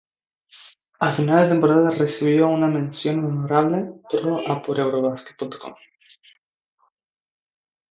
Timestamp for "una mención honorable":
2.47-3.91